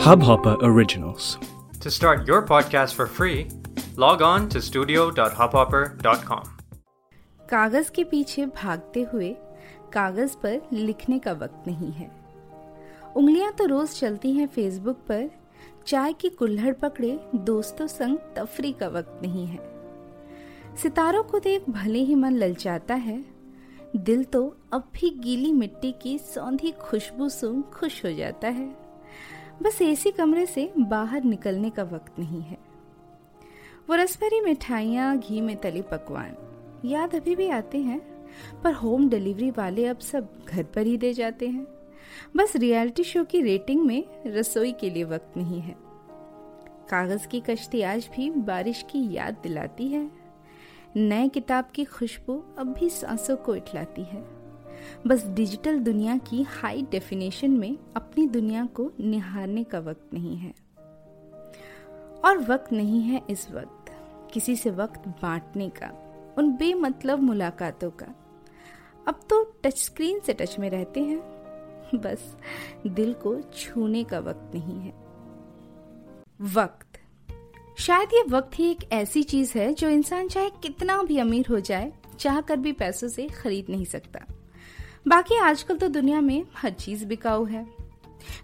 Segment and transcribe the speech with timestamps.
[0.00, 1.36] Hubhopper Originals.
[1.82, 3.48] To start your podcast for free,
[3.96, 6.44] log on to studio.hubhopper.com.
[7.50, 9.28] कागज़ के पीछे भागते हुए
[9.92, 12.10] कागज़ पर लिखने का वक्त नहीं है
[13.16, 15.28] उंगलियाँ तो रोज चलती हैं फेसबुक पर
[15.86, 19.58] चाय की कुल्हड़ पकड़े दोस्तों संग तफरी का वक्त नहीं है
[20.76, 23.24] सितारों को देख भले ही मन ललचाता है
[23.96, 28.79] दिल तो अब भी गीली मिट्टी की सौंधी खुशबू सुन खुश हो जाता है
[29.62, 32.58] बस एसी कमरे से बाहर निकलने का वक्त नहीं है।
[33.88, 36.36] वो रसभरी मिठाइयाँ, घी में तली पकवान।
[36.84, 38.28] याद अभी भी आते हैं,
[38.64, 41.66] पर होम डिलीवरी वाले अब सब घर पर ही दे जाते हैं।
[42.36, 45.76] बस रियलिटी शो की रेटिंग में रसोई के लिए वक्त नहीं है।
[46.88, 50.10] कागज़ की कश्ती आज भी बारिश की याद दिलाती है।
[50.96, 54.39] नए किताब की खुशबू अब भी सांसों को इटलाती है।
[55.06, 60.54] बस डिजिटल दुनिया की हाई डेफिनेशन में अपनी दुनिया को निहारने का वक्त नहीं है।
[62.24, 63.92] और वक्त नहीं है इस वक्त,
[64.32, 65.88] किसी से वक्त बांटने का,
[66.38, 68.06] उन बेमतलब मुलाकातों का।
[69.08, 71.20] अब तो टच स्क्रीन से टच में रहते हैं,
[71.94, 72.36] बस
[72.86, 74.94] दिल को छूने का वक्त नहीं है।
[76.40, 76.86] वक्त।
[77.78, 81.60] शायद ये वक्त ही एक ऐसी चीज़ है जो इंसान चाहे कितना भी अमीर हो
[81.60, 84.20] जाए चाह कर भी पैसों से खरीद नहीं सकता।
[85.06, 87.64] बाकी आजकल तो दुनिया में हर चीज़ बिकाऊ है।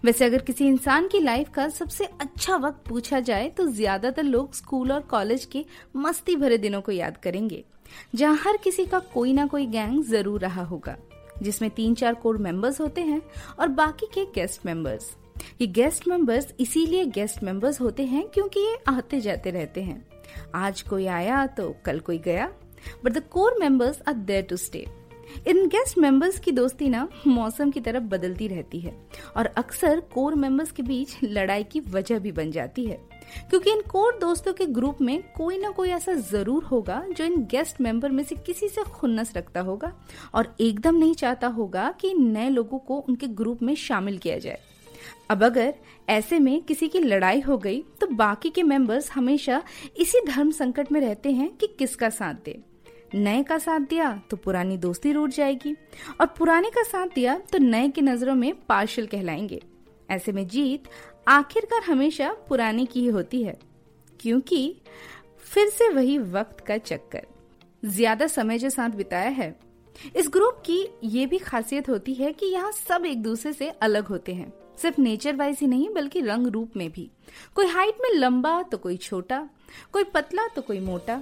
[0.05, 4.53] वैसे अगर किसी इंसान की लाइफ का सबसे अच्छा वक्त पूछा जाए तो ज़्यादातर लोग
[4.53, 5.63] स्कूल और कॉलेज के
[5.95, 7.63] मस्ती भरे दिनों को याद करेंगे,
[8.15, 10.97] जहाँ हर किसी का कोई ना कोई गैंग ज़रूर रहा होगा,
[11.43, 13.21] जिसमें तीन चार कोर मेंबर्स होते हैं
[13.59, 15.15] और बाकी के गेस्ट मेंबर्स
[15.61, 20.05] ये गेस्ट मेंबर्स इसीलिए गेस्ट मेंबर्स होते हैं क्योंकि ये आते जाते रहते हैं।
[20.55, 22.51] आज कोई आया तो कल कोई गया
[23.03, 24.85] but the core members are there to stay
[25.47, 28.93] in guest members की दोस्ती ना मौसम की तरफ़ बदलती रहती है
[29.37, 32.99] और अक्सर कोर मेंबर्स के बीच लड़ाई की वजह भी बन जाती है।
[33.49, 37.43] क्योंकि इन कोर दोस्तों के ग्रुप में कोई ना कोई ऐसा ज़रूर होगा जो इन
[37.45, 39.91] गेस्ट मेंबर में से किसी से खुन्नस रखता होगा
[40.33, 44.59] और एकदम नहीं चाहता होगा कि नए लोगों को उनके ग्रुप में शामिल किया जाए।
[45.29, 45.73] अब अगर
[46.09, 49.61] ऐसे में किसी की लड़ाई हो गई तो बाकी के मेंबर्स हमेशा
[49.97, 52.59] इसी धर्म संकट में रहते हैं कि किसका साथ दे।
[53.15, 55.75] नए का साथ दिया तो पुरानी दोस्ती रूट जाएगी।
[56.21, 59.61] और पुराने का साथ दिया तो नए की नज़रों में पार्शल कहलाएँगे।
[60.09, 60.89] ऐसे में जीत
[61.27, 63.57] आखिरकार हमेशा पुराने की ही होती है,
[64.19, 64.81] क्योंकि
[65.45, 67.25] फिर से वही वक्त का चक्कर।
[67.83, 69.55] ज़्यादा समय जो साथ बिताया है,
[70.15, 74.05] इस ग्रुप की ये भी खासियत होती है कि यहाँ सब एक दूसरे से अलग
[74.05, 77.09] होते हैं। सिर्फ़ नेचर वाइज ही नहीं, बल्कि रंग रूप में भी।
[77.55, 79.47] कोई हाइट में लंबा तो कोई छोटा,
[79.93, 81.21] कोई पतला तो कोई मोटा।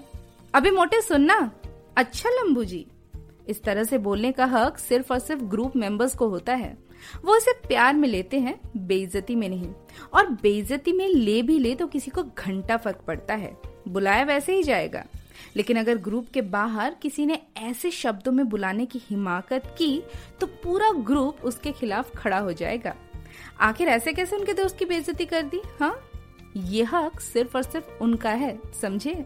[0.54, 1.40] अभी मोटे सुनना।
[1.98, 2.88] अच्छा लंबू जी।
[3.48, 6.78] इस तरह से बोलने का हक सिर्फ़ और सिर्फ़ ग्रुप मेंबर्स को होता है।
[7.26, 9.74] वो इसे प्यार में लेते हैं, बेइज्जती में नहीं।
[10.14, 13.58] और बेइज्जती में ले भी ले तो किसी को घंटा फ़र्क पड़ता है।
[13.88, 15.06] बुलाया वैसे ही जाएगा।
[15.56, 20.04] लेकिन अगर ग्रुप के बाहर किसी ने ऐसे शब्दों में बुलाने की हिमाकत की
[20.42, 22.96] तो पूरा ग्रुप उसके खिलाफ खड़ा हो जाएगा।
[23.60, 26.10] आखिर ऐसे कैसे उनके दोस्त की बेइज्जती कर दी हाँ?
[26.58, 29.26] ये हक सिर्फ़ और सिर्फ़ उनका है, समझे?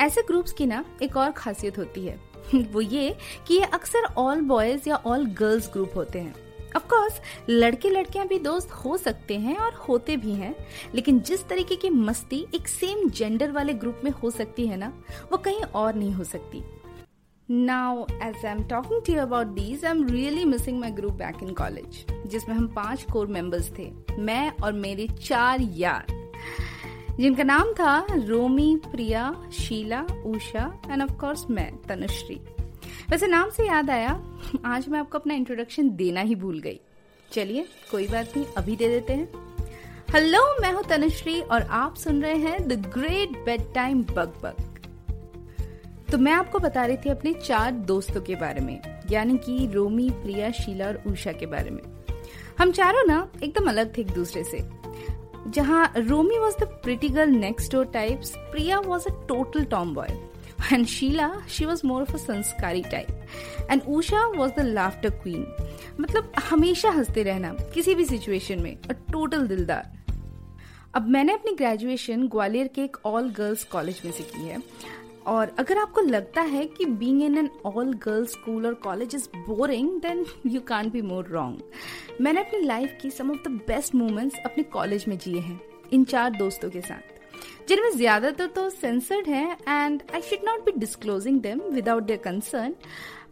[0.00, 2.18] ऐसे ग्रुप्स की ना एक और खासियत होती है।
[2.72, 3.16] वो ये
[3.46, 6.34] कि ये अक्सर ऑल बॉयज़ या ऑल गर्ल्स ग्रुप होते हैं।
[6.76, 10.54] ऑफ़ कोर्स लड़के लड़कियाँ भी दोस्त हो सकते हैं और होते भी हैं,
[10.94, 14.92] लेकिन जिस तरीके की मस्ती एक सेम जेंडर वाले ग्रुप में हो सकती है ना,
[15.32, 16.62] वो कहीं और नहीं हो सकती।
[17.48, 21.42] Now as I am talking to about these I am really missing my group back
[21.42, 26.18] in college जिसमें हम पाँच कोर मेंबर्स थे, मैं और मेरे चार यार।
[27.20, 32.34] जिनका नाम था Romi, Priya, Sheila, Usha and of course मैं, तनुश्री।
[33.10, 34.12] वैसे नाम से याद आया,
[34.64, 36.80] आज मैं आपको अपना इंट्रोडक्शन देना ही भूल गई।
[37.32, 39.28] चलिए, कोई बात नहीं, अभी दे देते हैं।
[40.10, 43.38] हेलो मैं हूँ तनुश्री और आप सुन रहे हैं the great
[43.74, 44.66] bedtime bug bug
[46.12, 50.10] तो मैं आपको बता रही थी अपने चार दोस्तों के बारे में, यानी कि रोमी,
[50.10, 51.82] प्रिया, शीला और उषा के बारे में।
[52.58, 54.79] हम चारों ना, एकदम अलग थे एक दूसरे से।
[55.48, 59.64] जहाँ Romi was the pretty girl next door types Priya was a total
[59.94, 60.18] tomboy
[60.72, 63.06] And Sheila, she was more of a संस्कारी type
[63.70, 65.46] and Usha was the laughter queen
[66.00, 69.90] मतलब हमेशा हँसते रहना किसी भी सिचुएशन में अ टोटल दिलदार.
[70.94, 74.58] अब मैंने अपनी ग्रेजुएशन ग्वालियर के एक ऑल गर्ल्स कॉलेज में से की है।
[75.26, 79.28] और अगर आपको लगता है कि being in an all girls school और college is
[79.38, 83.94] boring then you can be more wrong मैंने अपनी लाइफ की some of the best
[83.94, 85.60] moments अपने कॉलेज में जिए हैं,
[85.92, 90.72] इन चार दोस्तों के साथ। जिनमें ज़्यादातर तो सेंसर्ड हैं and I should not be
[90.78, 92.74] disclosing them without their concern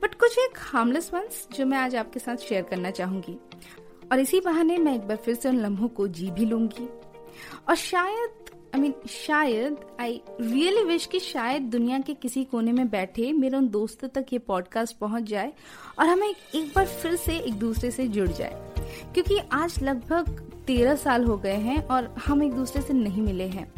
[0.03, 3.37] but कुछ एक हार्मलेस वंस जो मैं आज आपके साथ शेयर करना चाहूँगी।
[4.13, 6.89] और इसी बहाने मैं एक बार फिर से उन लम्हों को जी भी लूँगी।
[7.69, 12.89] और शायद आई मीन शायद आई रियली विश कि शायद दुनिया के किसी कोने में
[12.89, 15.53] बैठे मेरे उन दोस्तों तक ये पॉडकास्ट पहुँच जाए
[15.99, 18.73] और हमें एक बार फिर से एक दूसरे से जुड़ जाए।
[19.15, 20.29] क्योंकि आज लगभग
[20.67, 23.73] तेरह साल हो गए हैं और हम एक दूसरे से नहीं मिले हैं।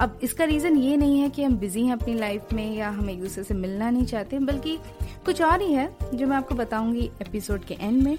[0.00, 3.10] अब इसका रीज़न ये नहीं है कि हम बिज़ी हैं अपनी लाइफ में या हम
[3.10, 4.78] एक दूसरे से मिलना नहीं चाहते, बल्कि
[5.24, 8.18] कुछ और ही है जो मैं आपको बताऊँगी एपिसोड के एंड में।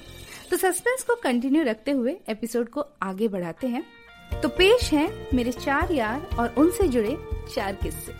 [0.51, 3.83] तो सस्पेंस को कंटिन्यू रखते हुए एपिसोड को आगे बढ़ाते हैं।
[4.41, 7.17] तो पेश हैं मेरे चार यार और उनसे जुड़े
[7.53, 8.13] चार किस्से।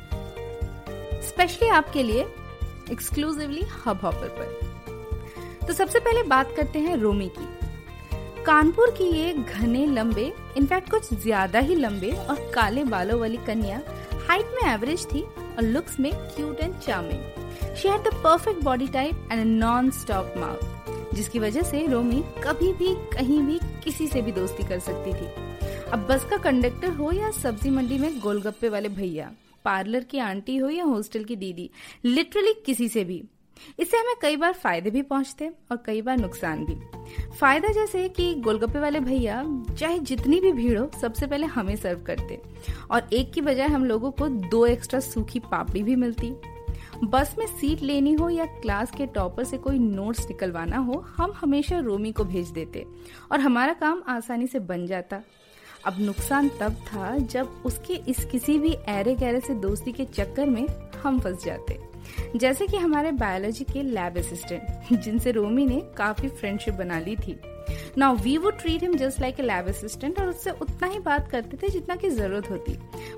[1.28, 2.26] स्पेशली आपके लिए
[2.92, 7.48] एक्सक्लूसिवली हब हॉपर पर। तो सबसे पहले बात करते हैं रोमी की।
[8.46, 13.82] कानपुर की ये घने लंबे इनफैक्ट कुछ ज़्यादा ही लंबे और काले बालों वाली कन्या
[14.28, 18.88] हाइट में एवरेज थी और लुक्स में cute and charming she had the perfect body
[18.88, 24.22] type and non stop mouth जिसकी वजह से रोमी कभी भी, कहीं भी किसी से
[24.22, 25.28] भी दोस्ती कर सकती थी।
[25.94, 29.32] अब बस का कंडक्टर हो या सब्ज़ी मंडी में गोलगप्पे वाले भैया,
[29.66, 31.70] पार्लर की आंटी हो या हॉस्टल की दीदी,
[32.06, 33.24] लिटरली किसी से भी।
[33.80, 36.76] इससे हमें कई बार फ़ायदे भी पहुँचते और कई बार नुकसान भी।
[37.40, 42.00] फ़ायदा जैसे कि गोलगप्पे वाले भैया, चाहे जितनी भी भीड़ हो, सबसे पहले हमें सर्व
[42.00, 42.42] करते।
[42.92, 46.34] और एक की बजाय हम लोगों को दो एक्स्ट्रा सूखी पापड़ी भी मिलती।
[47.04, 51.34] बस में सीट लेनी हो या क्लास के टॉपर से कोई नोट्स निकलवाना हो, हम
[51.36, 52.86] हमेशा रोमी को भेज देते।
[53.32, 55.22] और हमारा काम आसानी से बन जाता।
[55.86, 60.46] अब नुकसान तब था जब उसके इस किसी भी एरे गहरे से दोस्ती के चक्कर
[60.46, 60.68] में
[61.04, 61.80] हम फंस जाते।
[62.36, 67.40] जैसे कि हमारे बायोलॉजी के लैब असिस्टेंट जिनसे रोमी ने काफ़ी फ्रेंडशिप बना ली थी।
[67.98, 71.30] Now we would treat him just like a lab assistant और उससे उतना ही बात
[71.32, 72.78] करते थे जितना की ज़रूरत होती।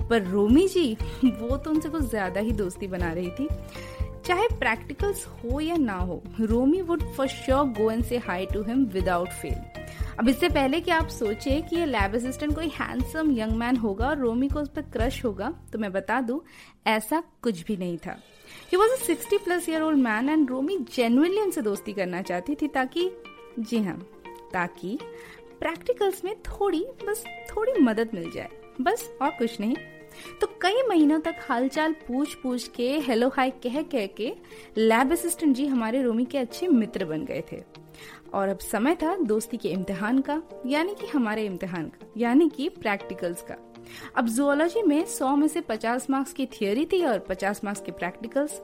[0.09, 3.47] पर रोमी जी, वो तो उनसे कुछ ज़्यादा ही दोस्ती बना रही थी।
[4.25, 8.63] चाहे प्रैक्टिकल्स हो या ना हो, Romi would for sure go and say hi to
[8.63, 9.74] him without fail
[10.19, 14.07] अब इससे पहले कि आप सोचे कि ये लैब असिस्टेंट कोई हैंडसम यंग मैन होगा
[14.07, 16.39] और रोमी को उस पर क्रश होगा तो मैं बता दूँ,
[16.87, 18.11] ऐसा कुछ भी नहीं था।
[18.71, 22.55] He was a sixty plus year old man and Romi genuinely उनसे दोस्ती करना चाहती
[22.55, 23.09] थी ताकि,
[23.59, 23.97] जी हाँ
[24.53, 24.97] ताकि
[25.59, 28.49] प्रैक्टिकल्स में थोड़ी, बस थोड़ी मदद मिल जाए,
[28.81, 29.75] बस और कुछ नहीं।
[30.41, 34.33] तो कई महीनों तक हालचाल पूछ पूछ के हेलो हाय कह कह के
[34.77, 37.63] लैब असिस्टेंट जी हमारे रोमी के अच्छे मित्र बन गए थे।
[38.35, 42.69] और अब समय था दोस्ती के इम्तिहान का, यानी कि हमारे इम्तिहान का, यानी कि
[42.69, 43.55] प्रैक्टिकल्स का।
[44.17, 47.91] अब जुओलॉजी में 100 में से 50 मार्क्स की थियोरी थी और 50 मार्क्स के
[47.91, 48.61] प्रैक्टिकल्स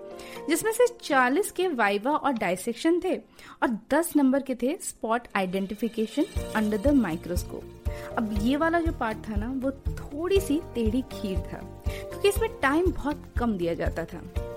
[0.49, 3.15] जिसमें से 40 के वाइवा और डायसेक्शन थे
[3.63, 6.25] और 10 नंबर के थे spot identification
[6.55, 7.81] under the microscope
[8.17, 11.57] अब ये वाला जो पार्ट था ना, वो थोड़ी सी टेढ़ी खीर था,
[11.87, 14.50] क्योंकि इसमें टाइम बहुत कम दिया जाता था।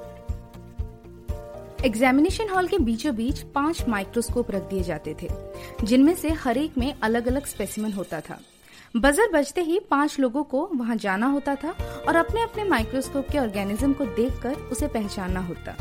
[1.84, 5.28] एग्जामिनेशन हॉल के बीचों बीच पाँच माइक्रोस्कोप रख दिए जाते थे,
[5.84, 8.38] जिनमें से हर एक में अलग अलग स्पेसिमन होता था।
[8.96, 11.70] बजर बजते ही पाँच लोगों को वहाँ जाना होता था
[12.08, 15.76] और अपने अपने माइक्रोस्कोप के ऑर्गेनिज्म को देखकर उसे पहचानना होता।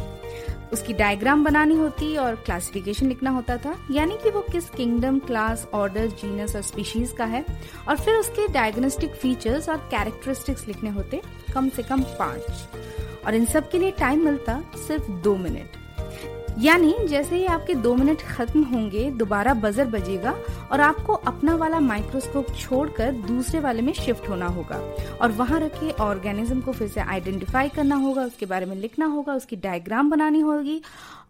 [0.74, 5.68] उसकी डायग्राम बनानी होती और क्लासिफिकेशन लिखना होता था, यानी कि वो किस किंगडम क्लास
[5.74, 7.46] ऑर्डर जीनस और स्पीशीज का है,
[7.88, 11.22] और फिर उसके डायग्नोस्टिक फीचर्स और कैरेक्टरिस्टिक्स लिखने होते,
[11.54, 15.83] कम से कम पाँच। और इन सब के लिए टाइम मिलता सिर्फ़ दो मिनट
[16.60, 20.32] यानी जैसे ही आपके दो मिनट खत्म होंगे, दोबारा बजर बजेगा
[20.72, 24.78] और आपको अपना वाला माइक्रोस्कोप छोड़कर दूसरे वाले में शिफ्ट होना होगा।
[25.22, 29.34] और वहाँ रखे ऑर्गेनिज्म को फिर से आइडेंटिफाई करना होगा, उसके बारे में लिखना होगा,
[29.34, 30.82] उसकी डायग्राम बनानी होगी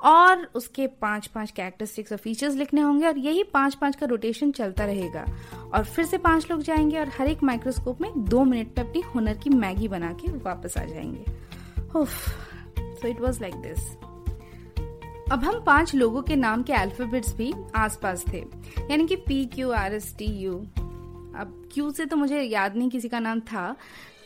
[0.01, 4.51] और उसके पाँच पाँच कैरेक्टरिस्टिक्स और फीचर्स लिखने होंगे और यही पाँच पाँच का रोटेशन
[4.51, 5.25] चलता रहेगा।
[5.73, 9.01] और फिर से पाँच लोग जाएँगे और हर एक माइक्रोस्कोप में दो मिनट में अपनी
[9.15, 11.25] हुनर की मैगी बना के वापस आ जाएँगे।
[11.95, 13.91] So it was like this
[15.33, 18.39] अब हम पाँच लोगों के नाम के अल्फाबेट्स भी आसपास थे।
[18.91, 20.53] यानी कि P Q R S T U
[21.35, 23.75] अब क्यू से तो मुझे याद नहीं किसी का नाम था।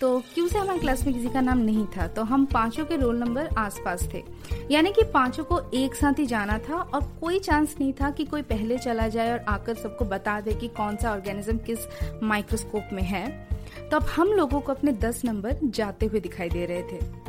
[0.01, 2.97] तो क्यू से हमारे क्लास में किसी का नाम नहीं था। तो हम पाँचों के
[2.97, 4.23] रोल नंबर आसपास थे।
[4.71, 8.25] यानी कि पाँचों को एक साथ ही जाना था और कोई चांस नहीं था कि
[8.25, 11.87] कोई पहले चला जाए और आकर सबको बता दे कि कौन सा ऑर्गेनिज्म किस
[12.23, 13.27] माइक्रोस्कोप में है।
[13.89, 17.26] तो अब हम लोगों को अपने दस नंबर जाते हुए दिखाई दे रहे थे।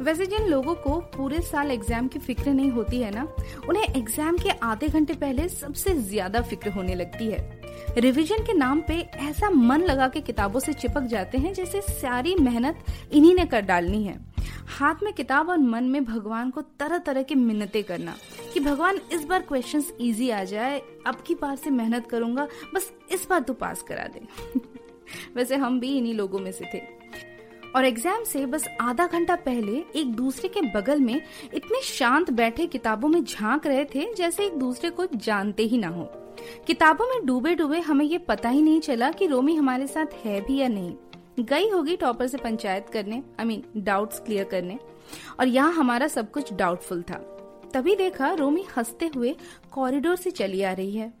[0.00, 3.26] वैसे जिन लोगों को पूरे साल एग्ज़ाम की फ़िक्र नहीं होती है ना,
[3.68, 7.60] उन्हें एग्ज़ाम के आधे घंटे पहले सबसे ज़्यादा फ़िक्र होने लगती है।
[7.98, 8.94] रिवीजन के नाम पे
[9.28, 13.60] ऐसा मन लगा के किताबों से चिपक जाते हैं जैसे सारी मेहनत इन्हीं ने कर
[13.60, 14.18] डालनी है।
[14.78, 18.14] हाथ में किताब और मन में भगवान को तरह तरह की मिन्नतें करना,
[18.54, 22.92] कि भगवान इस बार क्वेश्चंस इजी आ जाए, अब की बार से मेहनत करूँगा, बस
[23.12, 24.26] इस बार तो पास करा दे।
[25.36, 26.82] वैसे हम भी इन्हीं लोगों में से थे।
[27.76, 31.20] और एग्ज़ाम से बस आधा घंटा पहले एक दूसरे के बगल में
[31.54, 35.88] इतने शांत बैठे किताबों में झाँक रहे थे जैसे एक दूसरे को जानते ही ना
[35.88, 36.04] हो।
[36.66, 40.40] किताबों में डूबे डूबे हमें ये पता ही नहीं चला कि रोमी हमारे साथ है
[40.40, 44.78] भी या नहीं। गई होगी टॉपर से पंचायत करने आई मीन डाउट्स क्लियर करने।
[45.40, 47.16] और यहाँ हमारा सब कुछ डाउटफुल था।
[47.74, 49.34] तभी देखा रोमी हँसते हुए
[49.72, 51.12] कॉरिडोर से चली आ रही है।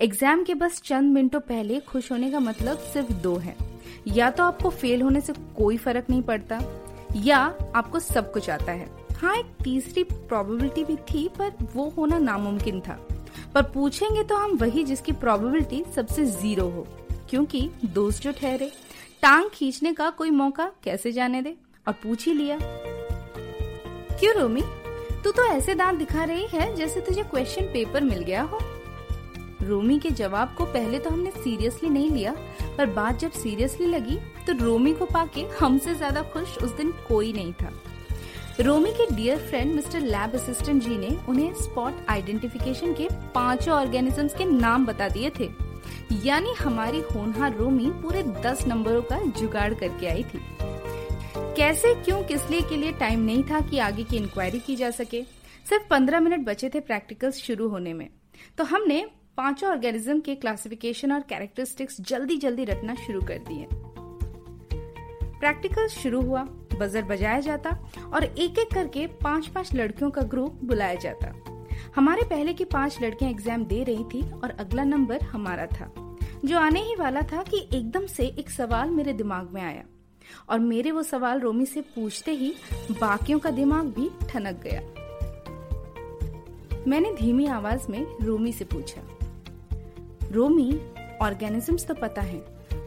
[0.00, 3.56] एग्ज़ाम के बस चंद मिनटों पहले खुश होने का मतलब सिर्फ़ दो है।
[4.06, 6.60] या तो आपको फेल होने से कोई फ़र्क नहीं पड़ता,
[7.16, 7.38] या
[7.76, 12.80] आपको सब कुछ आता है। हाँ एक तीसरी प्रोबेबिलिटी भी थी, पर वो होना नामुमकिन
[12.80, 12.98] था।
[13.54, 16.86] पर पूछेंगे तो हम वही जिसकी प्रोबेबिलिटी सबसे ज़ीरो हो,
[17.30, 18.70] क्योंकि दोस्त जो ठहरे,
[19.22, 21.56] टांग खींचने का कोई मौका कैसे जाने दे?
[21.88, 22.58] और पूछ ही लिया।
[24.18, 24.62] क्यों रोमी?
[25.24, 28.58] तू तो ऐसे दांत दिखा रही है जैसे तुझे क्वेश्चन पेपर मिल गया हो।
[29.62, 32.32] रोमी के जवाब को पहले तो हमने सीरियसली नहीं लिया,
[32.76, 37.32] पर बात जब सीरियसली लगी तो रोमी को पाके हमसे ज़्यादा खुश उस दिन कोई
[37.32, 37.72] नहीं था।
[38.60, 44.34] रोमी के dear friend mister lab assistant ji ने उन्हें स्पॉट आइडेंटिफिकेशन के पाँचों ऑर्गेनिजम्स
[44.34, 45.48] के नाम बता दिए थे।
[46.24, 50.40] यानी हमारी होनहार रोमी पूरे दस नंबरों का जुगाड़ करके आई थी।
[51.56, 54.90] कैसे, क्यों, किस लिए, के लिए टाइम नहीं था कि आगे की इंक्वायरी की जा
[54.92, 55.22] सके?
[55.66, 58.08] सिर्फ़ पंद्रह मिनट बचे थे प्रैक्टिकल्स शुरू होने में।
[58.58, 59.04] तो हमने
[59.36, 63.66] पाँचों ऑर्गेनिज्म के क्लासिफिकेशन और कैरेक्टरिस्टिक्स जल्दी जल्दी रटना शुरू कर दिए।
[65.40, 66.42] प्रैक्टिकल शुरू हुआ
[66.80, 67.70] बजर बजाया जाता
[68.14, 71.34] और एक एक करके पाँच पाँच लड़कियों का ग्रुप बुलाया जाता।
[71.96, 75.92] हमारे पहले की पाँच लड़कियाँ एग्ज़ाम दे रही थी और अगला नंबर हमारा था,
[76.44, 79.84] जो आने ही वाला था कि एकदम से एक सवाल मेरे दिमाग में आया
[80.50, 82.52] और मेरे वो सवाल रोमी से पूछते ही
[82.92, 84.80] बाकियों का दिमाग भी ठनक गया।
[86.88, 89.00] मैंने धीमी आवाज़ में रोमी से पूछा
[90.32, 90.80] रोमी
[91.22, 92.38] ऑर्गेनिजम्स तो पता है,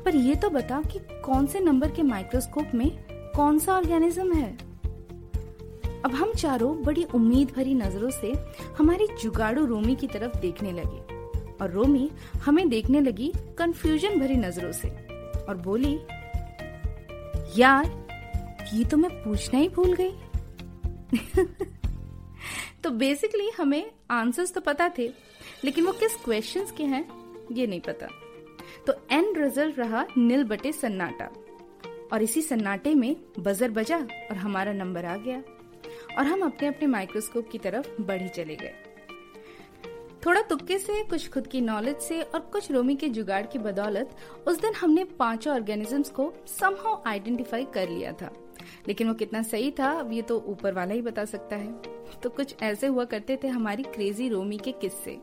[0.03, 2.89] पर ये तो बता कि कौन से नंबर के माइक्रोस्कोप में
[3.35, 4.57] कौन सा ऑर्गेनिज्म है?
[6.05, 8.33] अब हम चारों बड़ी उम्मीद भरी नज़रों से
[8.77, 10.99] हमारी जुगाड़ू रोमी की तरफ़ देखने लगे,
[11.55, 12.09] और रोमी
[12.45, 14.89] हमें देखने लगी कंफ्यूजन भरी नज़रों से,
[15.49, 15.99] और बोली,
[17.57, 17.85] यार,
[18.73, 20.11] ये तो मैं पूछना ही भूल गई।
[22.83, 25.07] तो बेसिकली हमें आंसर्स तो पता थे,
[25.63, 27.18] लेकिन वो किस क्वेश्चंस के हैं?
[27.51, 28.07] ये नहीं पता।
[28.87, 31.31] तो एंड रिज़ल्ट रहा नील बटे सन्नाटा।
[32.13, 35.43] और इसी सन्नाटे में बजर बजा और हमारा नंबर आ गया।
[36.17, 38.73] और हम अपने अपने माइक्रोस्कोप की तरफ़ बढ़ी चले गए।
[40.25, 44.15] थोड़ा तुक्के से, कुछ खुद की नॉलेज से और कुछ रोमी के जुगाड़ की बदौलत
[44.47, 48.33] उस दिन हमने पाँचों ऑर्गेनिजम्स को समहाउ आइडेंटिफाई कर लिया था।
[48.87, 51.81] लेकिन वो कितना सही था अब ये तो ऊपर वाला ही बता सकता है।
[52.23, 55.17] तो कुछ ऐसे हुआ करते थे हमारी क्रेजी रोमी के किस्से।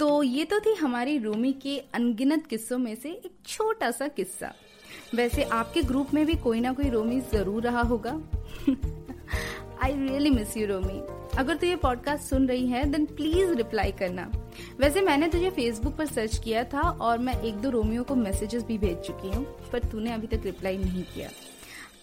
[0.00, 4.52] तो ये तो थी हमारी रोमी के अनगिनत किस्सों में से एक छोटा सा किस्सा।
[5.14, 8.12] वैसे आपके ग्रुप में भी कोई ना कोई रोमी ज़रूर रहा होगा।
[9.84, 11.00] I really miss you Romi.
[11.38, 14.30] अगर तू ये पॉडकास्ट सुन रही है देन प्लीज़ रिप्लाई करना।
[14.80, 18.62] वैसे मैंने तुझे फेसबुक पर सर्च किया था और मैं एक दो रोमियो को मैसेजेस
[18.64, 21.28] भी भेज चुकी हूँ, पर तूने अभी तक रिप्लाई नहीं किया।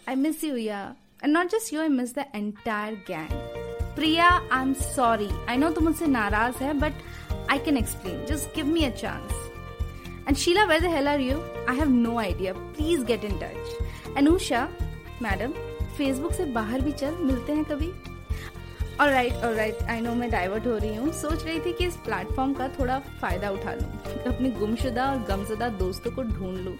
[0.09, 0.83] आई मिस यू या।
[1.23, 3.29] And not just you I miss the entire gang
[3.95, 6.93] Priya I am sorry I know तू मुझसे नाराज़ है but
[7.49, 8.25] I can explain.
[8.27, 9.33] Just give me a chance.
[10.27, 11.41] And Sheila, where the hell are you?
[11.67, 12.53] I have no idea.
[12.73, 13.67] Please get in touch.
[14.15, 14.67] Anusha,
[15.21, 15.53] madam,
[15.97, 17.91] Facebook से बाहर भी चल मिलते हैं कभी
[19.01, 21.85] और राइट और राइट आई नो मैं डाइवर्ट हो रही हूँ सोच रही थी कि
[21.85, 23.89] इस प्लेटफॉर्म का थोड़ा फ़ायदा उठा लूँ
[24.33, 26.75] अपने गुमशुदा और गमजदा दोस्तों को ढूंढ लूँ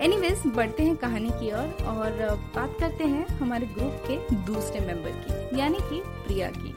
[0.00, 4.16] एनीवेज बढ़ते हैं कहानी की ओर और, और बात करते हैं हमारे ग्रुप के
[4.52, 6.74] दूसरे मेंबर की यानी कि प्रिया की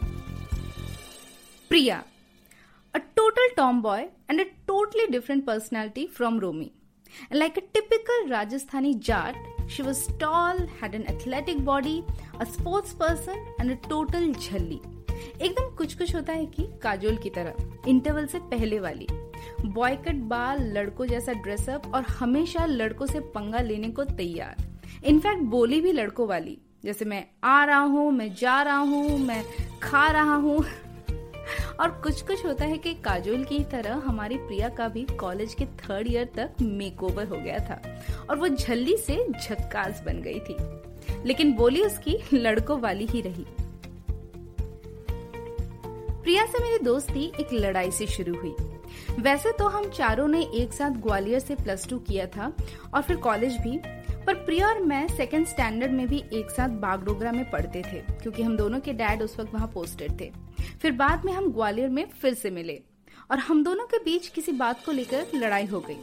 [1.70, 2.04] प्रिया
[3.38, 6.74] total tomboy and a totally different personality from Romy.
[7.30, 9.36] And like a typical Rajasthani Jat,
[9.68, 12.04] she was tall, had an athletic body,
[12.40, 14.80] a sports person and a total झल्ली
[15.42, 19.08] एकदम कुछ कुछ होता है कि काजोल की तरह इंटरवल से पहले वाली
[19.66, 24.66] बॉयकट बाल लड़कों जैसा ड्रेसअप और हमेशा लड़कों से पंगा लेने को तैयार
[25.12, 29.44] इनफैक्ट बोली भी लड़कों वाली जैसे मैं आ रहा हूँ मैं जा रहा हूँ मैं
[29.84, 30.64] खा रहा हूँ
[31.80, 35.66] और कुछ कुछ होता है कि काजोल की तरह हमारी प्रिया का भी कॉलेज के
[35.66, 37.82] थर्ड ईयर तक मेकओवर हो गया था
[38.30, 40.58] और वो झल्ली से झक्कास बन गई थी।
[41.26, 43.46] लेकिन बोली उसकी लड़कों वाली ही रही।
[46.24, 48.56] प्रिया से मेरी दोस्ती एक लड़ाई से शुरू हुई।
[49.20, 52.52] वैसे तो हम चारों ने एक साथ ग्वालियर से प्लस टू किया था
[52.94, 53.80] और फिर कॉलेज भी
[54.28, 58.44] पर प्रिया और मैं सेकंड स्टैंडर्ड में भी एक साथ बागडोगरा में पढ़ते थे, क्योंकि
[58.44, 60.32] हम दोनों के डैड उस वक्त वहाँ पोस्टेड थे।
[60.82, 62.82] फिर बाद में हम ग्वालियर में फिर से मिले,
[63.32, 65.98] और हम दोनों के बीच किसी बात को लेकर लड़ाई हो गई।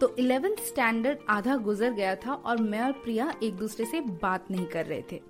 [0.00, 4.50] तो इलेवेंथ स्टैंडर्ड आधा गुजर गया था, और मैं और प्रिया एक दूसरे से बात
[4.50, 5.20] नहीं कर रहे थे।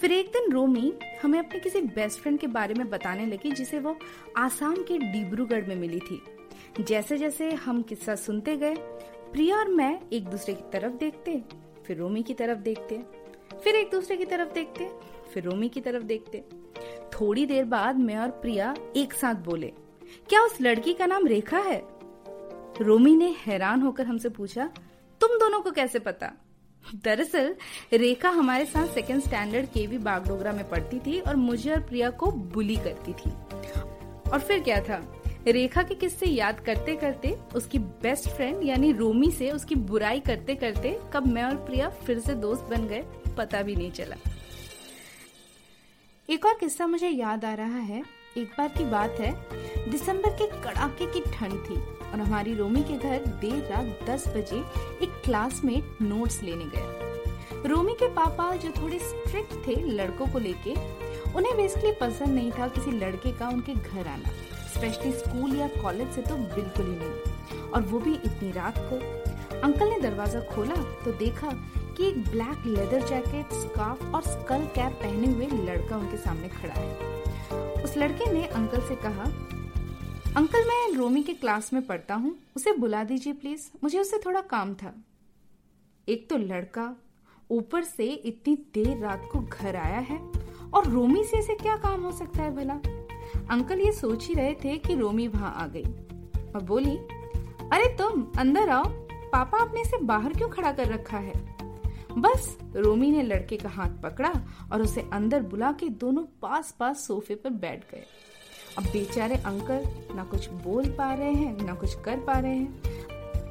[0.00, 3.78] फिर एक दिन रोमी हमें अपने किसी बेस्ट फ्रेंड के बारे में बताने लगी, जिसे
[3.78, 3.96] वो
[4.36, 6.22] आसाम के डिब्रूगढ़ में मिली थी।
[6.80, 8.74] जैसे जैसे हम किस्सा सुनते गए,
[9.32, 11.42] प्रिया और मैं एक दूसरे की तरफ़ देखते।
[11.86, 13.02] फिर रोमी की तरफ़ देखते,
[13.64, 14.90] फिर एक दूसरे की तरफ़ देखते,
[15.34, 16.44] फिर रोमी की तरफ़ देखते।
[17.12, 19.72] थोड़ी देर बाद मैं और प्रिया एक साथ बोले,
[20.28, 21.82] क्या उस लड़की का नाम रेखा है?
[22.80, 24.70] रोमी ने हैरान होकर हमसे पूछा,
[25.20, 26.32] तुम दोनों को कैसे पता?
[26.94, 27.56] दरअसल,
[27.92, 32.10] रेखा हमारे साथ सेकेंड स्टैंडर्ड के भी बागडोगरा में पढ़ती थी और मुझे और प्रिया
[32.10, 33.30] को बुली करती थी।
[34.30, 35.23] और फिर क्या था?
[35.46, 40.54] रेखा के किस्से याद करते करते उसकी बेस्ट फ्रेंड यानी रोमी से उसकी बुराई करते
[40.54, 43.02] करते कब मैं और प्रिया फिर से दोस्त बन गए,
[43.38, 44.16] पता भी नहीं चला।
[46.28, 48.02] एक और किस्सा मुझे याद आ रहा है,
[48.36, 49.32] एक बार की बात है,
[49.90, 54.58] दिसंबर के कड़ाके की ठंड थी और हमारी रोमी के घर देर रात 10 बजे
[55.04, 60.74] एक क्लासमेट नोट्स लेने गया रोमी के पापा जो थोड़े स्ट्रिक्ट थे लड़कों को लेके,
[61.32, 64.32] उन्हें बेसिकली पसंद नहीं था किसी लड़के का उनके घर आना।
[64.74, 68.98] स्पेशली स्कूल या कॉलेज से तो बिल्कुल ही नहीं। और वो भी इतनी रात को।
[69.60, 71.50] अंकल ने दरवाज़ा खोला तो देखा
[71.96, 76.74] कि एक ब्लैक लेदर जैकेट स्कार्फ और स्कल कैप पहने हुए लड़का उनके सामने खड़ा
[76.74, 79.24] है। उस लड़के ने अंकल से कहा,
[80.36, 84.40] अंकल, मैं रोमी के क्लास में पढ़ता हूँ। उसे बुला दीजिए प्लीज़ मुझे उससे थोड़ा
[84.50, 84.94] काम था।
[86.08, 86.94] एक तो लड़का
[87.50, 90.18] ऊपर से इतनी देर रात को घर आया है
[90.74, 92.80] और रोमी से इसे क्या काम हो सकता है भला?
[93.50, 95.84] अंकल ये सोच ही रहे थे कि रोमी वहाँ आ गई।
[96.54, 96.96] और बोली,
[97.72, 101.56] अरे तुम, अंदर आओ। पापा आपने इसे बाहर क्यों खड़ा कर रखा है?
[102.18, 104.32] बस, रोमी ने लड़के का हाथ पकड़ा
[104.72, 108.04] और उसे अंदर बुला के दोनों पास पास सोफे पर बैठ गए।
[108.78, 109.84] अब बेचारे अंकल
[110.14, 112.82] ना कुछ बोल पा रहे हैं, ना कुछ कर पा रहे हैं।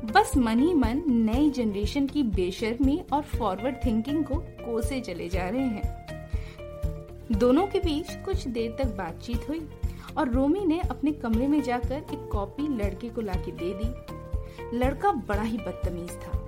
[0.05, 5.49] बस मन ही मन नई जनरेशन की बेशर्मी और फॉरवर्ड थिंकिंग को कोसे चले जा
[5.49, 6.03] रहे हैं।
[7.31, 9.69] दोनों के बीच कुछ देर तक बातचीत हुई।
[10.17, 15.11] और रोमी ने अपने कमरे में जाकर एक कॉपी लड़के को लाके दे दी। लड़का
[15.27, 16.39] बड़ा ही बदतमीज था।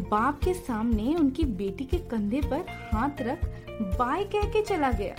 [0.00, 3.44] बाप के सामने उनकी बेटी के कंधे पर हाथ रख
[3.98, 5.14] बाय कह के चला गया।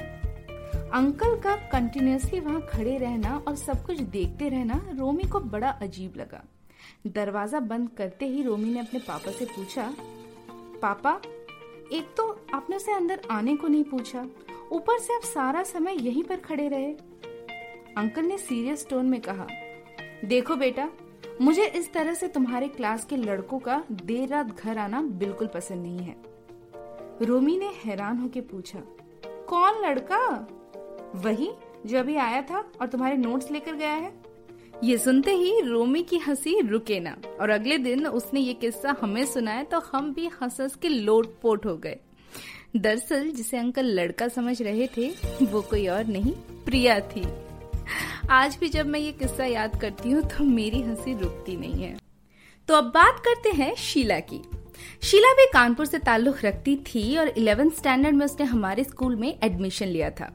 [0.93, 6.13] अंकल का कंटिन्यूसली वहाँ खड़े रहना और सब कुछ देखते रहना रोमी को बड़ा अजीब
[6.17, 6.43] लगा।
[7.07, 9.93] दरवाज़ा बंद करते ही रोमी ने अपने पापा से पूछा,
[10.81, 11.19] पापा,
[11.93, 14.25] एक तो आपने उसे अंदर आने को नहीं पूछा।
[14.71, 16.93] ऊपर से आप सारा समय यहीं पर खड़े रहे।
[17.97, 19.47] अंकल ने सीरियस टोन में कहा,
[20.25, 20.89] देखो बेटा,
[21.41, 25.83] मुझे इस तरह से तुम्हारे क्लास के लड़कों का देर रात घर आना बिल्कुल पसंद
[25.83, 26.15] नहीं है.
[27.21, 28.79] रोमी ने हैरान होकर पूछा,
[29.25, 30.47] कौन लड़का?
[31.15, 31.49] वही,
[31.85, 34.13] जो अभी आया था और तुम्हारे नोट्स लेकर गया है.
[34.83, 39.25] ये सुनते ही रोमी की हँसी रुके ना, और अगले दिन उसने ये किस्सा हमें
[39.25, 41.99] सुनाया तो हम भी हंस हंस के लोट पोट हो गए।
[42.77, 45.09] दरअसल, जिसे अंकल लड़का समझ रहे थे,
[45.45, 46.33] वो कोई और नहीं,
[46.65, 47.42] प्रिया थी।
[48.29, 51.97] आज भी जब मैं ये किस्सा याद करती हूँ तो मेरी हँसी रुकती नहीं है।
[52.67, 54.41] तो अब बात करते हैं शीला की।
[55.01, 59.39] शीला भी कानपुर से ताल्लुक रखती थी और इलेवेंथ स्टैंडर्ड में उसने हमारे स्कूल में
[59.43, 60.31] एडमिशन लिया था।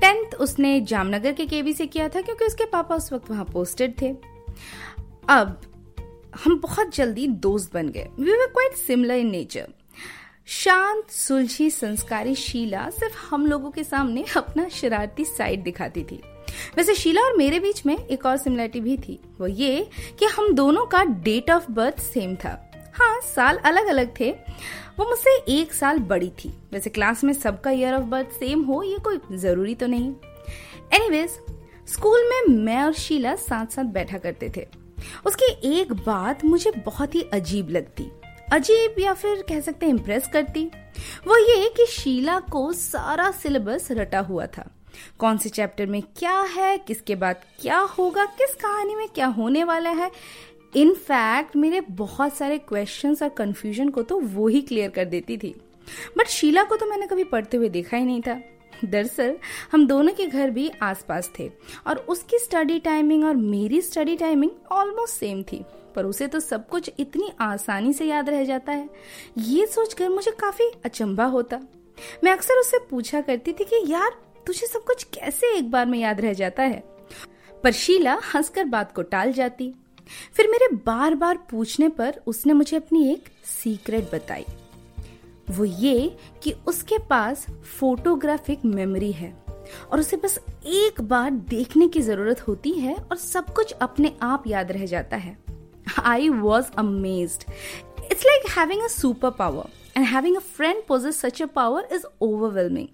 [0.00, 4.00] टेंथ उसने जामनगर के केवी से किया था, क्योंकि उसके पापा उस वक्त वहाँ पोस्टेड
[4.02, 4.14] थे।
[5.28, 5.60] अब
[6.44, 9.68] हम बहुत जल्दी दोस्त बन गए। We were quite similar in nature
[10.46, 16.20] शांत, सुलझी, संस्कारी शीला सिर्फ़ हम लोगों के सामने अपना शरारती साइड दिखाती थी।
[16.76, 20.52] वैसे शीला और मेरे बीच में एक और सिमिलरिटी भी थी। वो ये कि हम
[20.52, 24.30] दोनों का डेट ऑफ़ बर्थ सेम था। हाँ साल अलग अलग थे।
[24.98, 28.82] वो मुझसे एक साल बड़ी थी। वैसे क्लास में सबका ईयर ऑफ़ बर्थ सेम हो,
[28.82, 30.14] ये कोई ज़रूरी तो नहीं।
[30.92, 31.30] एनीवेज
[31.88, 34.66] स्कूल में मैं और शीला साथ साथ बैठा करते थे।
[35.26, 38.10] उसकी एक बात मुझे बहुत ही अजीब लगती।
[38.52, 40.70] अजीब या फिर कह सकते हैं इम्प्रेस करती।
[41.26, 44.70] वो ये कि शीला को सारा सिलेबस रटा हुआ था।
[45.18, 49.64] कौन से चैप्टर में क्या है, किसके बाद क्या होगा, किस कहानी में क्या होने
[49.64, 50.10] वाला है।
[50.76, 55.60] इनफैक्ट मेरे बहुत सारे क्वेश्चंस और कंफ्यूजन को तो वो ही क्लियर कर देती थी।
[56.18, 58.40] बट शीला को तो मैंने कभी पढ़ते हुए देखा ही नहीं था।
[58.84, 59.38] दरअसल,
[59.72, 61.50] हम दोनों के घर भी आसपास थे
[61.86, 66.68] और उसकी स्टडी टाइमिंग और मेरी स्टडी टाइमिंग ऑलमोस्ट सेम थी। पर उसे तो सब
[66.68, 68.90] कुछ इतनी आसानी से याद रह जाता है।
[69.38, 71.60] ये सोचकर मुझे काफ़ी अचंभा होता।
[72.24, 74.10] मैं अक्सर उससे पूछा करती थी कि, यार
[74.48, 76.82] तुझे सब कुछ कैसे एक बार में याद रह जाता है
[77.64, 79.72] पर शीला हंसकर बात को टाल जाती
[80.36, 84.44] फिर मेरे बार बार पूछने पर उसने मुझे अपनी एक सीक्रेट बताई
[85.50, 87.46] वो ये कि उसके पास
[87.80, 89.32] फोटोग्राफिक मेमोरी है
[89.92, 94.46] और उसे बस एक बार देखने की ज़रूरत होती है और सब कुछ अपने आप
[94.46, 95.36] याद रह जाता है
[95.98, 97.44] I was amazed.
[98.10, 102.88] It's like having a superpower, and having a friend possess such a power is overwhelming.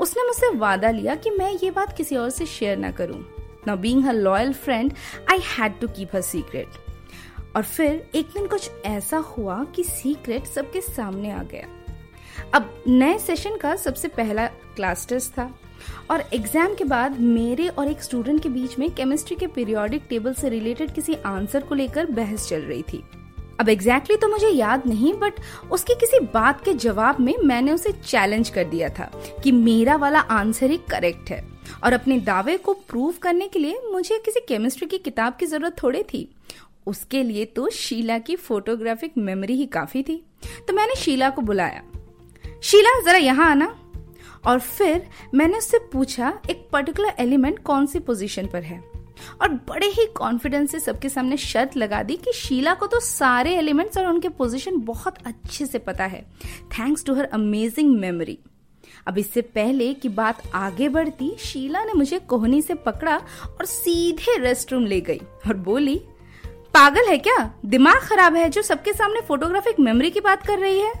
[0.00, 3.20] उसने मुझसे वादा लिया कि मैं ये बात किसी और से शेयर ना करूँ।
[3.66, 4.92] Now being her loyal friend
[5.30, 10.46] I had to keep her secret और फिर एक दिन कुछ ऐसा हुआ कि सीक्रेट
[10.46, 11.66] सबके सामने आ गया।
[12.54, 15.50] अब नए सेशन का सबसे पहला क्लास टेस्ट था
[16.10, 20.34] और एग्ज़ाम के बाद मेरे और एक स्टूडेंट के बीच में केमिस्ट्री के पीरियोडिक टेबल
[20.34, 23.02] से रिलेटेड किसी आंसर को लेकर बहस चल रही थी।
[23.60, 25.32] अब एग्जैक्टली exactly तो मुझे याद नहीं बट
[25.70, 30.20] उसकी किसी बात के जवाब में मैंने उसे चैलेंज कर दिया था कि मेरा वाला
[30.20, 31.48] आंसर ही करेक्ट है।
[31.84, 35.76] और अपने दावे को प्रूव करने के लिए मुझे किसी केमिस्ट्री की किताब की ज़रूरत
[35.82, 36.34] थोड़ी थी।
[36.86, 40.24] उसके लिए तो शीला की फोटोग्राफिक मेमोरी ही काफ़ी थी।
[40.68, 41.82] तो मैंने शीला को बुलाया।
[42.62, 43.80] शीला, जरा यहाँ आना।
[44.46, 48.97] और फिर मैंने उससे पूछा, एक पर्टिकुलर एलिमेंट कौन सी पोजीशन पर है?
[49.42, 53.54] और बड़े ही कॉन्फिडेंस से सबके सामने शर्त लगा दी कि शीला को तो सारे
[53.54, 56.22] एलिमेंट्स और उनके पोजीशन बहुत अच्छे से पता है।
[56.72, 58.38] Thanks to her amazing memory
[59.06, 63.16] अब इससे पहले कि बात आगे बढ़ती, शीला ने मुझे कोहनी से पकड़ा
[63.48, 65.96] और सीधे रेस्ट रूम ले गई और बोली,
[66.74, 67.50] पागल है क्या?
[67.66, 70.92] दिमाग खराब है जो सबके सामने फोटोग्राफिक मेमोरी की बात कर रही है?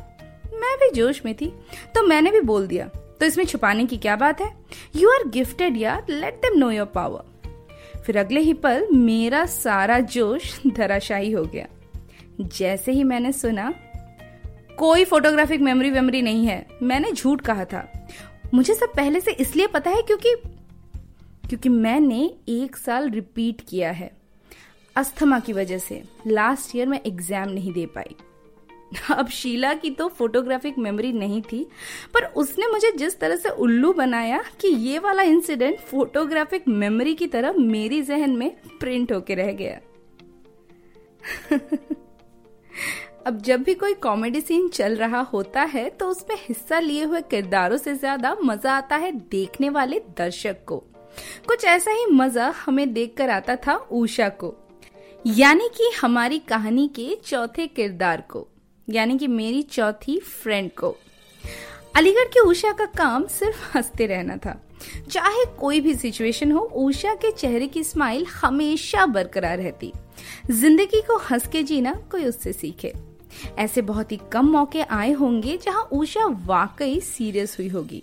[0.52, 1.46] मैं भी जोश में थी
[1.94, 4.52] तो मैंने भी बोल दिया तो इसमें छुपाने की क्या बात है?
[4.96, 6.06] यू आर गिफ्टेड यार.
[6.10, 7.27] Let them know your power
[8.08, 11.66] फिर अगले ही पल मेरा सारा जोश धराशाही हो गया।
[12.40, 13.72] जैसे ही मैंने सुना,
[14.78, 17.84] कोई फोटोग्राफिक मेमोरी वेमरी नहीं है, मैंने झूठ कहा था।
[18.54, 20.34] मुझे सब पहले से इसलिए पता है क्योंकि
[21.48, 24.10] क्योंकि मैंने एक साल रिपीट किया है,
[24.96, 28.14] अस्थमा की वजह से। लास्ट ईयर मैं एग्ज़ाम नहीं दे पाई।
[29.10, 31.66] अब शीला की तो फोटोग्राफिक मेमोरी नहीं थी,
[32.14, 37.26] पर उसने मुझे जिस तरह से उल्लू बनाया कि ये वाला इंसिडेंट फोटोग्राफिक मेमोरी की
[37.26, 39.78] तरह मेरी जहन में प्रिंट होके रह गया।
[43.26, 47.20] अब जब भी कोई कॉमेडी सीन चल रहा होता है तो उसमें हिस्सा लिए हुए
[47.22, 50.76] किरदारों से ज़्यादा मज़ा आता है देखने वाले दर्शक को।
[51.48, 54.54] कुछ ऐसा ही मज़ा हमें देखकर आता था उषा को,
[55.24, 58.48] यानी कि हमारी कहानी के चौथे किरदार को।
[58.90, 60.96] यानी कि मेरी चौथी फ्रेंड को।
[61.96, 64.60] अलीगढ़ की उषा का काम सिर्फ़ हँसते रहना था।
[65.10, 69.92] चाहे कोई भी सिचुएशन हो, उषा के चेहरे की स्माइल हमेशा बरकरार रहती।
[70.50, 72.92] ज़िंदगी को हंस के जीना कोई उससे सीखे।
[73.58, 78.02] ऐसे बहुत ही कम मौके आए होंगे जहाँ उषा वाकई सीरियस हुई होगी।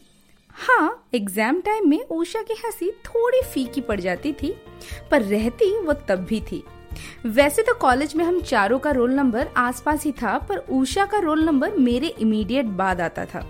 [0.52, 4.56] हाँ एग्ज़ाम टाइम में उषा की हँसी थोड़ी फीकी पड़ जाती थी,
[5.12, 6.64] पर रहती वो तब भी थी।
[7.26, 11.20] वैसे तो कॉलेज में हम चारों का रोल नंबर आसपास ही था, पर उषा का
[11.20, 13.46] रोल नंबर मेरे इमीडिएट बाद आता था।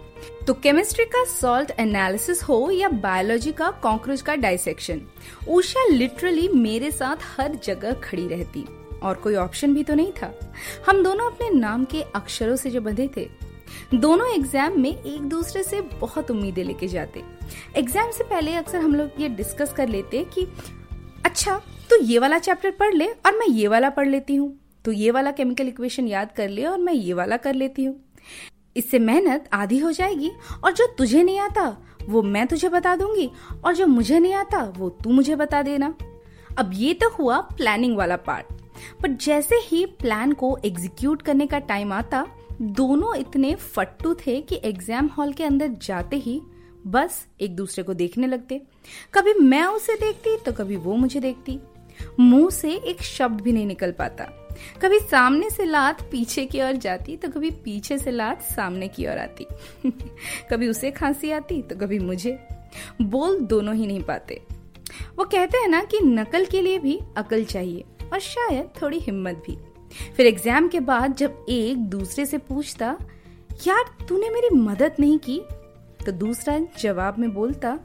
[0.48, 5.02] तो केमिस्ट्री का सॉल्ट एनालिसिस हो या बायोलॉजी का कॉकरोच का डाइसेक्शन
[5.50, 8.66] उषा लिटरली मेरे साथ हर जगह खड़ी रहती,
[9.04, 10.34] और कोई ऑप्शन भी तो नहीं था।
[10.88, 13.28] हम दोनों अपने नाम के अक्षरों से जो बंधे थे,
[13.94, 17.24] दोनों एग्ज़ाम में एक दूसरे से बहुत उम्मीदें लेके जाते।
[17.76, 20.48] एग्ज़ाम से पहले अक्सर हम लोग ये डिस्कस कर लेते कि
[21.26, 24.54] अच्छा तो ये वाला चैप्टर पढ़ ले और मैं ये वाला पढ़ लेती हूँ।
[24.86, 27.96] तो ये वाला केमिकल इक्वेशन याद कर ले और मैं ये वाला कर लेती हूँ।
[28.76, 30.32] इससे मेहनत आधी हो जाएगी
[30.64, 31.66] और जो तुझे नहीं आता,
[32.10, 33.30] वो मैं तुझे बता दूँगी
[33.66, 35.94] और जो मुझे नहीं आता, वो तू मुझे बता देना।
[36.58, 38.46] अब ये तो हुआ प्लानिंग वाला पार्ट
[39.02, 42.26] पर जैसे ही प्लान को एग्जीक्यूट करने का टाइम आता,
[42.62, 46.42] दोनों इतने फट्टू थे कि एग्ज़ाम हॉल के अंदर जाते ही
[46.88, 48.62] बस एक दूसरे को देखने लगते।
[49.14, 51.60] कभी मैं उसे देखती तो कभी वो मुझे देखती।
[52.20, 54.24] मुँह से एक शब्द भी नहीं निकल पाता।
[54.82, 59.06] कभी सामने से लात पीछे की ओर जाती तो कभी पीछे से लात सामने की
[59.06, 59.48] ओर आती।
[60.52, 62.40] कभी उसे खांसी आती तो कभी मुझे।
[63.02, 64.42] बोल दोनों ही नहीं पाते।
[65.18, 69.44] वो कहते हैं ना कि नकल के लिए भी अकल चाहिए, और शायद थोड़ी हिम्मत
[69.48, 69.58] भी।
[70.18, 72.98] फिर एग्ज़ाम के बाद जब एक दूसरे से पूछता,
[73.68, 75.42] यार, तूने मेरी मदद नहीं की?
[76.06, 77.80] तो दूसरा जवाब में बोलता,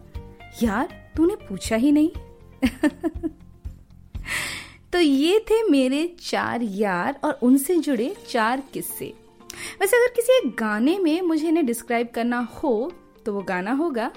[0.62, 2.10] यार, तूने पूछा ही नहीं।
[4.92, 9.12] तो ये थे मेरे चार यार और उनसे जुड़े चार किस्से।
[9.80, 12.72] वैसे अगर किसी एक गाने में मुझे इन्हें डिस्क्राइब करना हो
[13.26, 14.10] तो वो गाना होगा।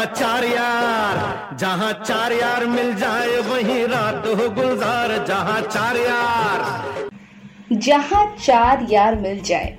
[0.00, 7.08] चार यार जहाँ चार यार मिल जाए वही रात हो गुलजार। जहाँ चार यार।
[7.72, 9.70] जहाँ चार यार मिल जाए।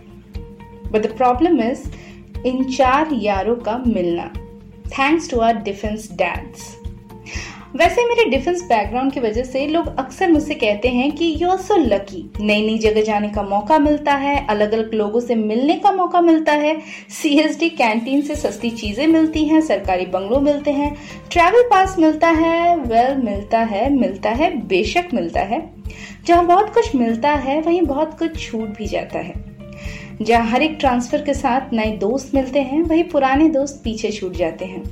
[0.91, 1.88] But the problem is
[2.47, 4.32] in चार यारों का मिलना।
[4.89, 6.75] Thanks to our defence dads
[7.75, 11.58] वैसे मेरे डिफेंस बैकग्राउंड की वजह से लोग अक्सर मुझसे कहते हैं कि यू आर
[11.58, 15.75] सो लकी नई नई जगह जाने का मौका मिलता है अलग अलग लोगों से मिलने
[15.75, 16.75] का मौका मिलता है।
[17.12, 20.95] सीएसडी कैंटीन से सस्ती चीज़ें मिलती हैं, सरकारी बंगलों मिलते हैं
[21.32, 25.62] ट्रैवल पास मिलता है वेल मिलता है मिलता है, बेशक मिलता है।
[26.25, 29.34] जहाँ बहुत कुछ मिलता है, वहीं बहुत कुछ छूट भी जाता है।
[30.21, 34.34] जहाँ हर एक ट्रांसफ़र के साथ नए दोस्त मिलते हैं, वही पुराने दोस्त पीछे छूट
[34.34, 34.84] जाते हैं।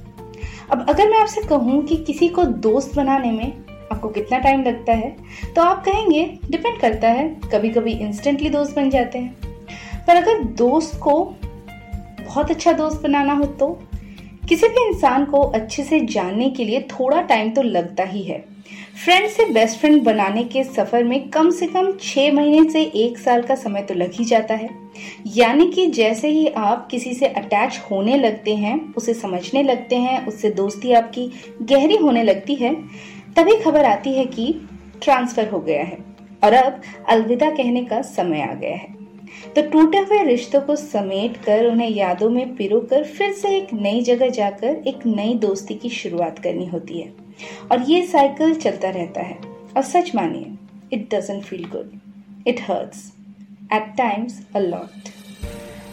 [0.71, 4.93] अब अगर मैं आपसे कहूँ कि किसी को दोस्त बनाने में आपको कितना टाइम लगता
[4.93, 5.15] है
[5.55, 9.35] तो आप कहेंगे डिपेंड करता है कभी कभी इंस्टेंटली दोस्त बन जाते हैं।
[10.07, 11.13] पर अगर दोस्त को
[12.25, 13.67] बहुत अच्छा दोस्त बनाना हो तो
[14.49, 18.43] किसी भी इंसान को अच्छे से जानने के लिए थोड़ा टाइम तो लगता ही है।
[19.03, 23.17] फ्रेंड से बेस्ट फ्रेंड बनाने के सफ़र में कम से कम छह महीने से एक
[23.17, 24.69] साल का समय तो लग ही जाता है।
[25.27, 30.27] यानी कि जैसे ही आप किसी से अटैच होने लगते हैं, उसे समझने लगते हैं,
[30.27, 31.31] उससे दोस्ती आपकी
[31.61, 32.75] गहरी होने लगती है,
[33.35, 34.67] तभी खबर आती है कि
[35.03, 35.97] ट्रांसफ़र हो गया है।
[36.43, 38.95] और अब अलविदा कहने का समय आ गया है।
[39.55, 43.67] तो टूटे हुए रिश्तों को समेट कर, उन्हें यादों में पिरो कर फिर से एक
[43.73, 47.26] नई जगह जाकर एक नई दोस्ती की शुरुआत करनी होती है।
[47.71, 49.37] और ये साइकिल चलता रहता है।
[49.77, 50.51] और सच मानिए
[50.93, 53.11] it doesn't feel good it hurts
[53.73, 55.09] at times a lot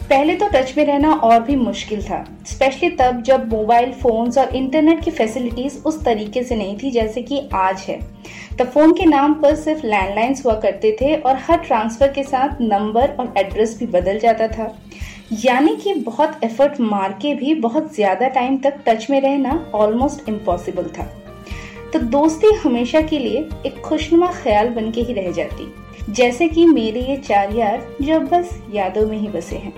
[0.09, 4.55] पहले तो टच में रहना और भी मुश्किल था स्पेशली तब जब मोबाइल फोन्स और
[4.55, 7.99] इंटरनेट की फैसिलिटीज़ उस तरीके से नहीं थी जैसे कि आज है।
[8.59, 12.61] तब फ़ोन के नाम पर सिर्फ़ लैंडलाइंस हुआ करते थे और हर ट्रांसफ़र के साथ
[12.61, 14.73] नंबर और एड्रेस भी बदल जाता था।
[15.43, 20.29] यानी कि बहुत एफर्ट मार के भी बहुत ज़्यादा टाइम तक टच में रहना ऑलमोस्ट
[20.29, 21.11] इम्पॉसिबल था।
[21.95, 25.67] तो दोस्ती हमेशा के लिए एक खुशनुमा ख्याल बन के ही रह जाती।
[26.09, 29.73] जैसे कि मेरे ये चार यार जो बस यादों में ही बसे हैं।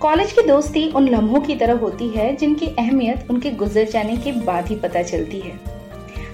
[0.00, 4.32] कॉलेज की दोस्ती उन लम्हों की तरह होती है जिनकी अहमियत उनके गुजर जाने के
[4.32, 5.58] बाद ही पता चलती है।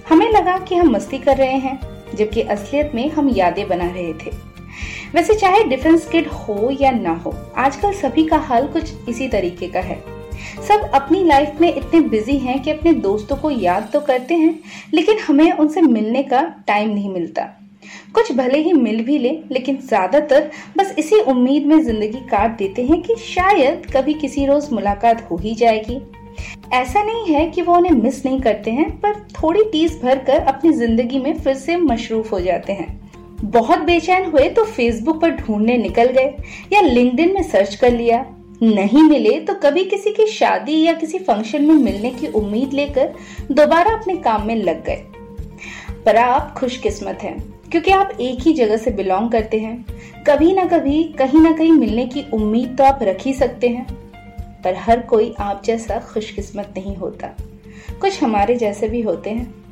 [0.08, 1.78] हमें लगा कि हम मस्ती कर रहे हैं,
[2.14, 4.30] जबकि असलियत में हम यादें बना रहे थे।
[5.14, 9.66] वैसे चाहे डिफेंस किड हो या ना हो, आजकल सभी का हाल कुछ इसी तरीके
[9.66, 10.15] का है।
[10.68, 14.58] सब अपनी लाइफ में इतने बिज़ी हैं कि अपने दोस्तों को याद तो करते हैं,
[14.94, 17.42] लेकिन हमें उनसे मिलने का टाइम नहीं मिलता।
[18.14, 22.82] कुछ भले ही मिल भी ले, लेकिन ज़्यादातर बस इसी उम्मीद में ज़िंदगी काट देते
[22.82, 26.00] हैं कि शायद कभी किसी रोज मुलाकात हो ही जाएगी।
[26.72, 30.40] ऐसा नहीं है कि वो उन्हें मिस नहीं करते हैं, पर थोड़ी टीस भर कर
[30.44, 32.88] अपनी ज़िंदगी में फिर से मशरूफ हो जाते हैं।
[33.42, 36.34] बहुत बेचैन हुए तो फेसबुक पर ढूँढने निकल गए
[36.72, 38.24] या लिंक्डइन में सर्च कर लिया।
[38.62, 43.12] नहीं मिले तो कभी किसी की शादी या किसी फ़ंक्शन में मिलने की उम्मीद लेकर
[43.52, 45.02] दोबारा अपने काम में लग गए।
[46.06, 49.86] पर आप खुशकिस्मत हैं, क्योंकि आप एक ही जगह से बिलोंग करते हैं।
[50.26, 53.86] कभी ना कभी, कहीं ना कहीं मिलने की उम्मीद तो आप रख ही सकते हैं।
[54.64, 57.26] पर हर कोई आप जैसा खुशकिस्मत नहीं होता।
[58.00, 59.65] कुछ हमारे जैसे भी होते हैं।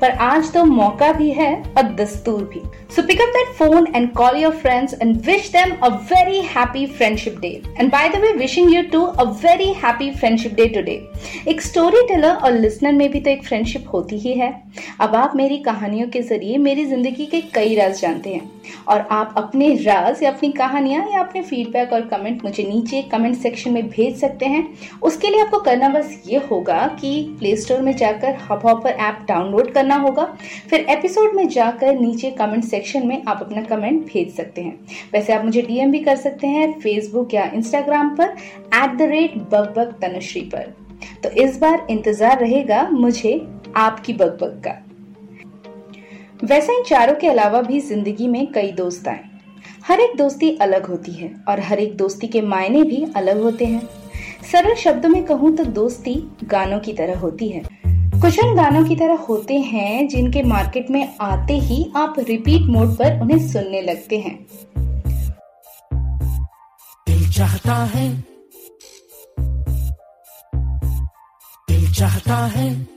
[0.00, 2.60] पर आज तो मौका भी है और दस्तूर भी।
[2.94, 6.86] So pick up that phone and call your friends and wish them a very happy
[6.88, 11.00] friendship day and by the way wishing you too a very happy friendship day today
[11.48, 14.52] एक स्टोरी टेलर और listener में भी तो एक friendship होती ही है।
[15.00, 18.50] अब आप मेरी कहानियों के ज़रिए मेरी ज़िंदगी के कई राज जानते हैं।
[18.88, 23.36] और आप अपने राज या अपनी कहानियाँ या अपने फीडबैक और कमेंट मुझे नीचे कमेंट
[23.36, 24.66] सेक्शन में भेज सकते हैं।
[25.02, 29.24] उसके लिए आपको करना बस ये होगा कि प्ले स्टोर में जाकर हब हॉपर ऐप
[29.28, 30.24] डाउनलोड करना होगा।
[30.70, 34.78] फिर एपिसोड में जाकर नीचे कमेंट सेक्शन में आप अपना कमेंट भेज सकते हैं।
[35.12, 38.36] वैसे आप मुझे डीएम भी कर सकते हैं फेसबुक या इंस्टाग्राम पर
[38.74, 40.74] at the rate bug bug Tanushree पर।
[41.22, 43.34] तो इस बार इंतज़ार रहेगा मुझे
[43.76, 44.78] आपकी बग का।
[46.44, 49.20] वैसे इन चारों के अलावा भी ज़िंदगी में कई दोस्त आए।
[49.86, 53.64] हर एक दोस्ती अलग होती है और हर एक दोस्ती के मायने भी अलग होते
[53.64, 53.88] हैं।
[54.52, 57.62] सरल शब्दों में कहूँ तो दोस्ती गानों की तरह होती है।
[58.22, 62.96] कुछ उन गानों की तरह होते हैं, जिनके मार्केट में आते ही आप रिपीट मोड
[62.96, 64.38] पर उन्हें सुनने लगते हैं।
[67.06, 68.08] दिल चाहता है।
[71.68, 72.91] दिल चाहता है।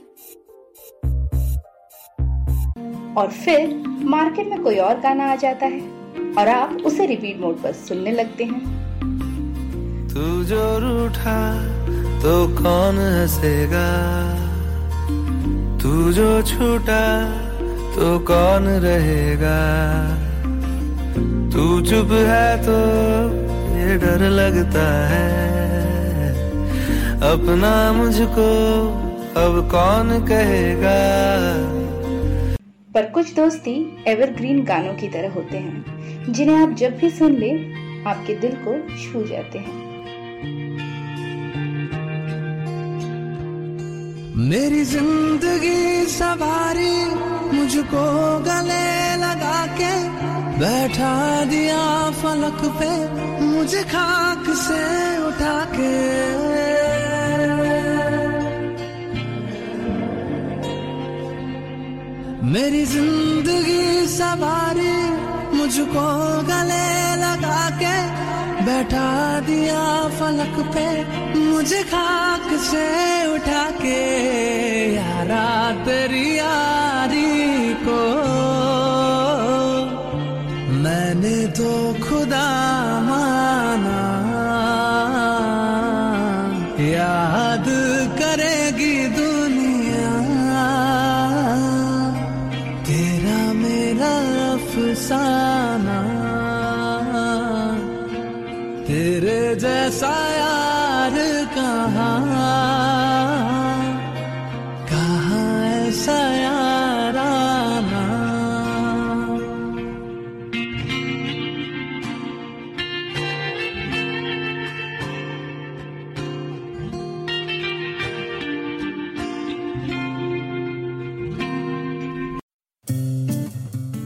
[3.16, 5.80] और फिर मार्केट में कोई और गाना आ जाता है
[6.38, 8.60] और आप उसे रिपीट मोड पर सुनने लगते हैं।
[10.08, 11.38] तू जो रूठा
[12.22, 13.86] तो कौन हंसेगा?
[15.82, 17.02] तू जो छूटा
[17.96, 19.58] तो कौन रहेगा?
[21.52, 22.76] तू चुप है तो
[23.78, 25.28] ये डर लगता है।
[27.32, 28.50] अपना मुझको
[29.36, 30.98] अब कौन कहेगा?
[32.96, 33.72] पर कुछ दोस्ती
[34.08, 37.50] एवरग्रीन गानों की तरह होते हैं, जिन्हें आप जब भी सुन ले,
[38.10, 39.74] आपके दिल को छू जाते हैं।
[44.48, 46.94] मेरी ज़िंदगी सवारी
[47.52, 48.06] मुझको
[48.40, 49.92] गले लगा के
[50.58, 52.92] बैठा दिया फलक पे
[53.44, 54.82] मुझे खाक से
[55.26, 56.95] उठा के।
[62.46, 64.92] मेरी ज़िंदगी सवारी
[65.56, 66.06] मुझको
[66.48, 66.86] गले
[67.22, 67.94] लगा के
[68.66, 69.08] बैठा
[69.46, 69.82] दिया
[70.18, 70.86] फलक पे,
[71.38, 72.86] मुझे खाक से
[73.34, 73.98] उठा के,
[74.94, 75.48] यारा
[75.84, 78.00] तेरी यारी को।
[80.84, 81.70] मैंने तो
[94.96, 95.96] अफसाना
[98.86, 100.12] तेरे जैसा